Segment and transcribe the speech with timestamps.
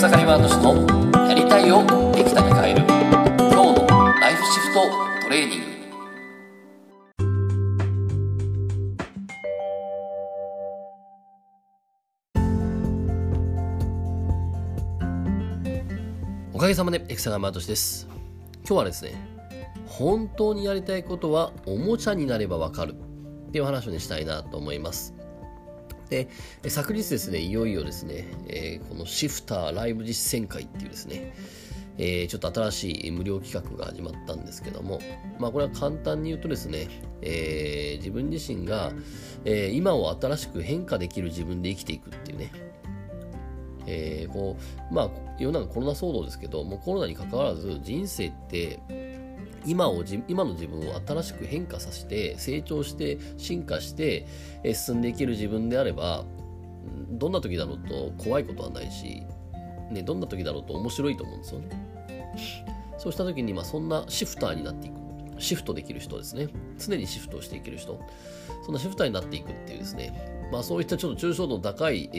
[0.00, 2.80] 草刈ワード氏のやりたいをできたに変える
[3.36, 3.86] 今日の
[4.18, 4.80] ライフシフト
[5.24, 5.66] トレーニング。
[16.54, 18.08] おかげさまで草刈ワード氏です。
[18.66, 19.12] 今日はですね
[19.84, 25.19] 本当にやりたいことはおもちゃになればわかるっていう話を、ね、したいなと思います。
[26.10, 26.28] で、
[26.68, 31.32] 昨日ですね、いよいよですね、えー、このシフターライブ実践会っていうですね、
[31.98, 35.00] えー、ちょっと新しい無料企画が始まったんですけども、
[35.38, 36.88] まあこれは簡単に言うとですね、
[37.22, 38.92] えー、自分自身が、
[39.44, 42.52] えー、今を新しく変化できる自分で生きていくっていうね、
[43.86, 44.56] えー、こ
[44.90, 48.80] う、まあ世の中コロナ騒動ですけど、もうコロナに関わらず人生って
[49.66, 54.26] 今を今の自分を新しく変化させて成長して進化して
[54.74, 56.24] 進んでいける自分であれば
[57.10, 59.22] どんな時だろうと怖いことはないし、
[59.90, 61.90] ね、どんな時だろうと面白いと思うんですよね。
[62.98, 65.00] そうした時に、まあ、そんなシフターになっていく。
[65.38, 66.48] シフトできる人ですね。
[66.78, 67.98] 常にシフトをしていける人。
[68.62, 70.48] そんなシフターになっていくっていうですね。
[70.52, 72.16] まあそういったちょっと抽象度の高い、え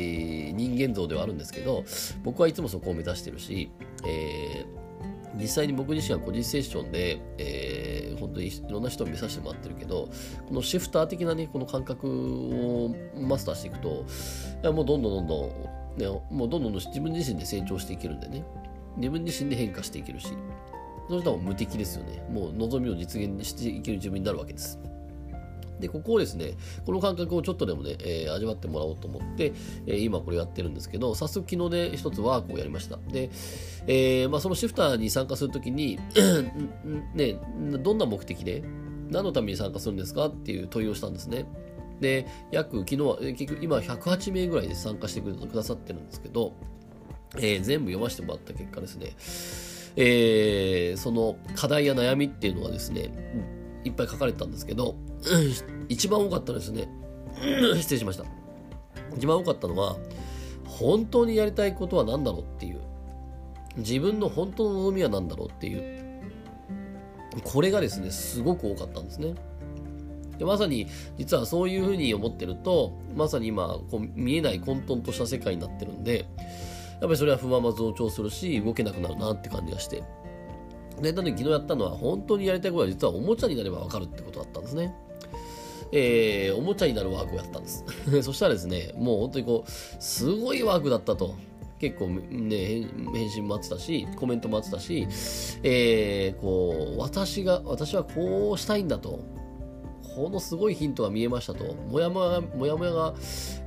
[0.50, 1.84] ー、人間像ではあるんですけど、
[2.24, 3.70] 僕はいつもそこを目指してるし、
[4.08, 4.81] えー
[5.36, 10.10] 実際に僕自身は個人セッションで、えー、本当にいろんな人を見させてもらってるけど、
[10.48, 14.06] このシフター的なね、この感覚をマスターしていくと、
[14.64, 18.44] いやもうどんどんどんどん、ね、もうどんどん自分自身で成長していけるんでね、
[18.98, 20.28] 自分自身で変化していけるし、
[21.10, 22.24] そしたら無敵ですよね。
[22.32, 24.80] もう望みを実現していける自分になるわけです。
[25.82, 26.54] で、ここをですね、
[26.86, 29.52] この感覚をちょっとでもね、えー、味わってもらおうと思って、
[29.86, 32.98] えー、今これやってるんですけど、早速昨日ね、一つワークをやりました。
[33.12, 33.30] で、
[33.88, 36.00] えー、まあ、そのシフターに参加するときに
[37.14, 37.38] ね、
[37.84, 38.64] どんな目的で、
[39.10, 40.28] 何のために参加するんですか？
[40.28, 41.46] っていう問いをしたんですね。
[42.00, 46.54] で、約、昨日は、結局今108名ぐらいで参加してくださってるんですけど、
[47.38, 49.14] えー、全部読ませてもらった結果ですね、
[49.96, 53.10] えー、その課題や悩みっていうのはですね、
[53.84, 54.96] いっぱい書かれてたんですけど、
[55.90, 56.88] 一番多かったですね。
[57.78, 58.26] 失礼しました。
[59.16, 59.98] 一番多かったのは、
[60.66, 62.82] 本当にやりたいことは何だろうっていう。
[63.78, 66.02] 自分の本当の望みは何だろうっていう。
[67.44, 69.36] これがですね、すごく多かったんですね。
[70.38, 70.88] でまさに、
[71.18, 76.26] 実はそういうふうに思ってると、まさに今、こう見えない混沌とした世界になってるんで、や
[76.98, 80.04] っぱりそれは不安は増長するし、動けなくなるなって感じがして。
[81.02, 84.94] で、なので昨日やったのは、本当にやりたいことは実はおもちゃになればわかるってことだったんですね。
[85.92, 87.84] えー、おもちゃになるワークをやったんです。
[88.24, 91.36] そしたらですね、もう本当にこう、すごいワークだったと。
[91.80, 95.08] 結構ね、返信もあってたし、コメントもあってたし、
[95.64, 99.20] えー、こう、私が、私はこうしたいんだと。
[100.16, 101.74] このすごいヒントが見えましたと。
[101.74, 103.16] もやもやが、もやもやが、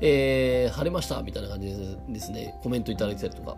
[0.00, 3.56] えー、晴れましたみたいな感じでですね、コメントいただいてたりとか。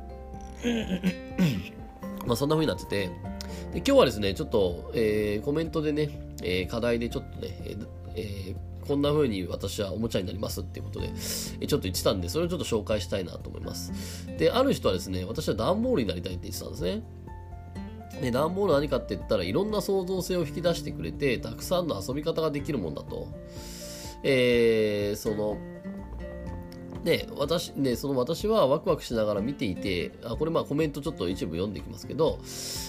[2.27, 3.11] まあそんな風になってて、
[3.73, 6.11] で今日はですね、ちょっと、えー、コメントでね、
[6.43, 7.49] えー、課題でちょっとね、
[8.15, 11.09] えー、こんな風に私はおもちゃになりますっていうことで、
[11.61, 14.27] えちょっと言ってたんで、それをちょっと紹介したいなと思います。
[14.39, 17.03] で、ある人はですね、私は段ボールになりたいって言ってたんですね。
[18.21, 23.29] で、段ボール何かって言ったらいろんな創造性を引き出してくれて、たくさんの遊び方ができるもんだと。
[24.23, 25.59] えー、その、
[27.07, 32.41] で、私、ね、その私はワクワクしながら見ていて、あこれまあコメントちょっと一部読んでいきますけど、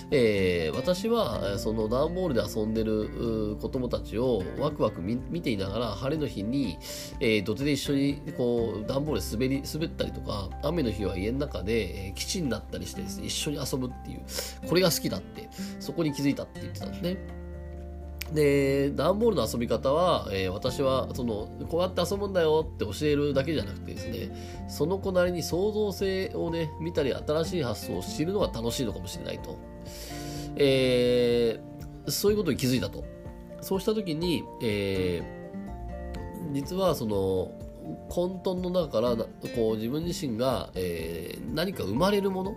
[0.10, 6.80] えー、私はその段ボールで遊んでる子供たちをワクワク見ていながら晴れの日に、
[7.20, 14.22] えー、土手で一緒にこう段ボールで滑り、滑ったりとか、雨の日は家の中で、え、基地になったりしてね、一緒に遊ぶっていう、
[14.68, 15.48] これが好きだって、
[15.80, 17.37] そこに気づいたって言ってたんですね。
[18.34, 29.58] で、段ボールの遊び方は、えー、私は、その、こうやって遊ぶんだよって教えるだけじゃなくてですね、その子なりに創造性をね、見たり、新しい発想を知るのが楽しいのかもしれないと。
[30.58, 33.06] えー、そういうことに気づいたと。
[33.62, 37.52] そうしたときに、えー、実はその、
[38.10, 39.16] 混沌の中から
[39.56, 42.56] こう自分自身が、えー、何か生まれるもの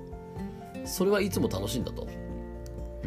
[0.84, 2.06] それはいつも楽しいんだと。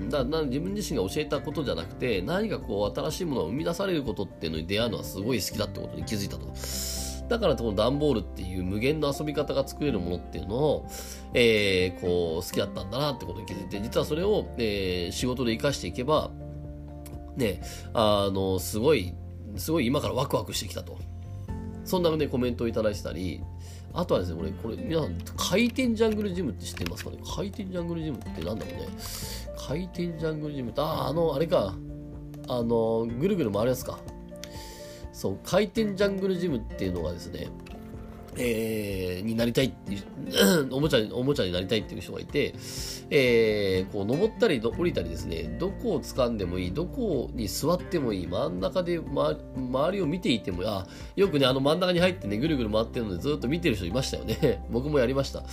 [0.10, 6.48] だから自分自身が教えたことじゃなくて何かこう新しいものが生み出されることっていうのに出会うのはすごい好きだってことに気づいたと。
[7.30, 10.88] だからこの段ボールっていう無限の遊び方が作れるものっていうのを、
[11.34, 16.32] えー、こう好きだったんだなってことに気づいて実はそれを、えー、仕事で活かしていけば
[17.38, 17.62] ね
[17.94, 19.14] あのすごい
[19.56, 21.00] すごい今からワクワクしてきたと
[21.86, 23.42] そんなねコメントをいただいてたり
[23.96, 27.18] あとはですね、これ、これ、皆さん、回転ジャングルジムって知ってますかね？
[27.36, 28.88] 回転ジャングルジムってなんだろうね。
[29.68, 31.76] 回転ジャングルジムって、ああ、あの、あれか。
[32.50, 34.00] あの、ぐるぐる回るやつか。
[35.14, 37.48] そう、回転ジャングルジムっていうのがですね、
[38.38, 42.54] えー、になりたいっていう、おもちゃに、おもちゃになりたいっていう人がいて、
[43.10, 54.64] えー、こう、登ったり降りたりですね、どこを掴んでもいい、どこに座ってもいい、真ん中で、ま、周りを見ていても、あ、よくね、あの真ん中に入ってね、ぐるぐる回ってるのでずっと見てる人いましたよね。
[54.72, 55.44] 僕もやりました。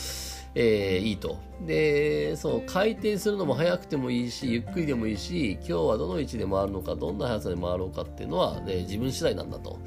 [0.55, 1.39] えー、いいと。
[1.65, 9.79] で、そう、回転するのも速くてもいいし、ゆっくりでもいいし、今日はどの位置で回るのか、どんな速さで回ろうかっていうのは、ね、自分次第なんだと。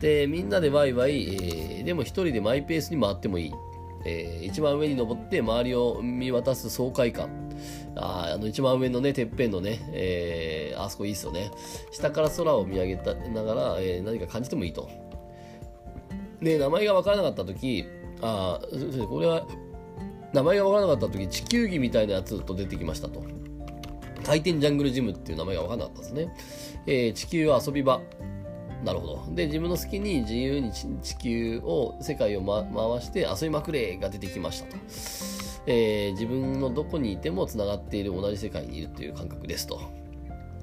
[0.00, 3.52] で、みんなでワイワイ、えー、でも一人でマイペースに回ってもいい。
[4.04, 7.28] えー、一番上に登って周りを見渡す爽快感。
[7.96, 11.50] ああの一番上のね、てっぺんのね、えー、あそこいいっすよね。
[11.90, 14.88] 下から空を見上げたながら、えー、何か感じてもいいと。
[16.40, 17.84] で、名前が分からなかったとき、
[18.20, 19.46] ああ、これは、
[20.32, 23.22] 名前が分からなかったとき、地球儀みたいなやつと出てきましたと。
[24.24, 26.34] 回転ジャングルジムっていう名前が分からなかったですね。
[26.86, 28.00] えー、地球は遊び場。
[28.84, 29.34] なるほど。
[29.34, 34.76] で、自分の好きに自由に地球を、世界を、ま、回して遊びまくれが出てきましたと。
[35.66, 39.80] えー、自分のどこにいても繋がっている同じ世界にいるという感覚ですと。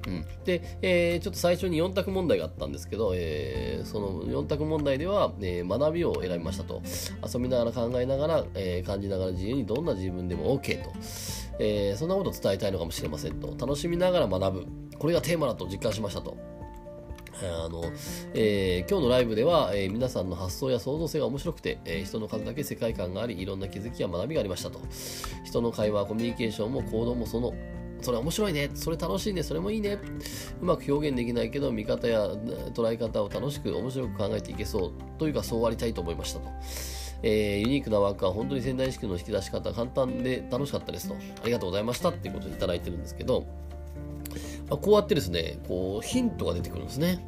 [0.06, 6.82] うん、で、えー、ちょっと最初に4択問題があったんですけど、えー、その4択問題では、えー、学びを選びましたと。
[7.32, 10.90] 遊びながら考えながら、え感じながら自由にどんな自分でも OK と。
[11.58, 13.54] えそんなことを伝えたいのかもしれませんと。
[13.58, 14.66] 楽しみながら学ぶ。
[14.98, 16.55] これがテーマだと実感しましたと。
[17.42, 17.84] あの、
[18.34, 24.80] えー、今日のライブでは、えー、皆さんの発想や創造性が面白くて、えー、人の数だけ世界観があり、いろんな気づきや学びがありましたと。
[25.44, 27.52] 人の会話、コミュニケーションも行動もその、
[28.00, 29.98] それ面白いね、それ楽しいね、それもいいね。
[30.60, 32.26] うまく表現できないけど、見方や
[32.74, 36.48] 捉え方を楽しく面白く考えていけそうというか、そうありたいと思いましたと。
[37.22, 41.14] えー、ユニークなワークは本当に仙台式の引き出し方簡単で楽しかったですと。
[41.14, 43.46] ありがとうございましたっていうことでいただいてるんですけど、
[44.68, 47.24] まあ、こうやってですね、こう、ヒントが出てくるんですね。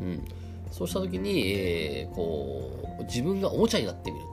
[0.00, 0.24] うん。
[0.70, 4.24] そうしたときに、えー、こう、自分がおもちゃになってみる。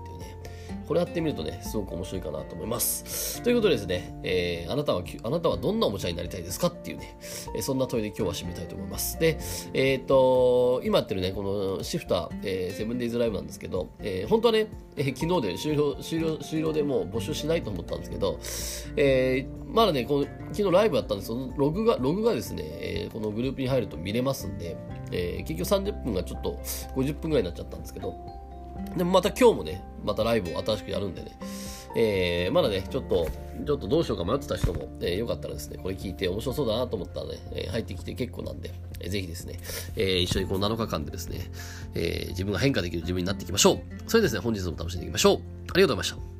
[0.87, 3.41] これやってみるとね、すごく面白いかなと思います。
[3.41, 7.17] ということでですね、えー、あなたは、あなたはどんなおもちゃになりたいですかっていうね、
[7.55, 9.19] えー、そんな問いで今日は締めたいと思います。
[9.19, 9.37] で、
[9.73, 18.39] えっ、ー、と、今やってるね、このシフター、えー、セブンデイズライブなんですけど、えー、本当はね、えー、昨日で終了、終了、終了でもう募集しないと思ったんですけど、
[18.97, 24.77] えー、まだね、この昨日ライブやったんですけど、ログが、ログがですね、えー、このグループに入ると見れますんで、
[25.11, 26.59] えー、結局30分がちょっと
[26.95, 28.15] 50分ぐらいになっちゃったんですけど、
[28.97, 31.37] でもまた今日もね、またライブを新しくやるんでね、
[31.97, 33.27] えー、まだね、ちょっと、
[33.65, 39.59] ちょっとどうしようか迷ってた人も、えー、よかったらですね、これ聞いて面白そうだなと思ったらね、えー、入ってきて結構なんで、えー、ぜひですね、
[39.95, 41.39] えー、一緒にこの7日間でですね、
[41.93, 43.79] えー、自分が変化できる自分になっていきましょう。
[44.07, 45.35] それでですね、本日も楽しんでいきましょう。
[45.73, 46.35] ありがとうございました。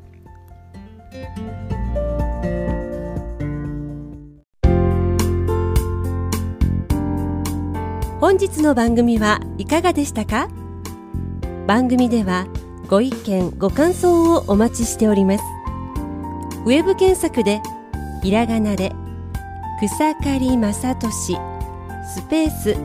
[8.20, 10.65] 本日の番組はいかがでしたか？
[11.68, 12.46] 番組では
[12.88, 15.44] ご意見ご感想をお待ちしております。
[16.64, 17.60] ウェブ検索で
[18.22, 18.92] ひらがなで
[19.80, 21.38] 草刈正俊
[22.14, 22.76] スペース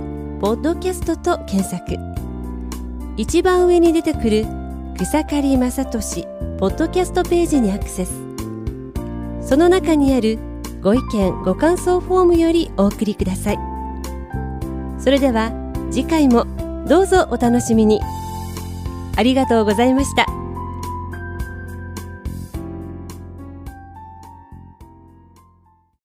[0.41, 1.99] ポッドキャストと検索。
[3.19, 4.47] 一番上に出てくる
[4.97, 6.27] 草刈正俊
[6.59, 8.13] ポッドキャストページにアクセス。
[9.43, 10.39] その中にある
[10.83, 13.59] ご意見ご感想フォームよりお送りください。
[14.99, 15.53] それでは
[15.91, 16.47] 次回も
[16.87, 18.01] どうぞお楽しみに。
[19.21, 20.40] ありがとうございました。